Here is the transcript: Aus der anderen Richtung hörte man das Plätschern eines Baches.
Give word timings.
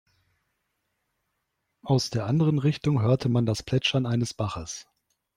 Aus 1.83 2.09
der 2.09 2.25
anderen 2.25 2.57
Richtung 2.57 3.03
hörte 3.03 3.29
man 3.29 3.45
das 3.45 3.61
Plätschern 3.61 4.07
eines 4.07 4.33
Baches. 4.33 4.87